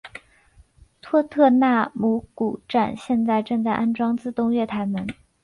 [0.99, 5.05] 托特纳姆谷站现在正在安装自动月台门。